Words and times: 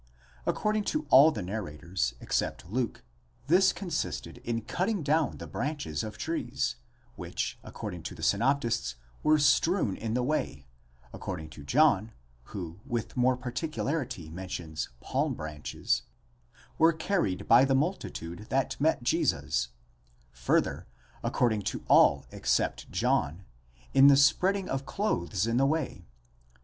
According 0.47 0.85
to 0.85 1.05
all 1.11 1.29
the 1.29 1.43
narrators 1.43 2.15
except 2.19 2.67
Luke, 2.67 3.03
this 3.45 3.71
consisted 3.71 4.39
in 4.39 4.61
cutting 4.61 5.03
down 5.03 5.37
the 5.37 5.45
branches 5.45 6.03
of 6.03 6.17
trees, 6.17 6.77
which, 7.15 7.59
according 7.63 8.01
to 8.01 8.15
the 8.15 8.23
synoptists, 8.23 8.95
were 9.21 9.37
strewed 9.37 9.99
in 9.99 10.15
the 10.15 10.23
way, 10.23 10.65
according 11.13 11.51
to 11.51 11.63
John 11.63 12.13
(who 12.45 12.79
with 12.83 13.15
more 13.15 13.37
particularity 13.37 14.27
mentions 14.31 14.89
palm 15.01 15.35
branches), 15.35 16.01
were 16.79 16.93
carried 16.93 17.47
by 17.47 17.63
the 17.63 17.75
multi 17.75 18.09
tude 18.09 18.47
that 18.49 18.81
met 18.81 19.03
Jesus; 19.03 19.67
further, 20.31 20.87
according 21.21 21.61
to 21.69 21.85
all 21.87 22.25
except 22.31 22.89
John, 22.91 23.43
in 23.93 24.07
the 24.07 24.17
spreading 24.17 24.67
of 24.67 24.87
clothes 24.87 25.45
in 25.45 25.57
the 25.57 25.67
way. 25.67 26.07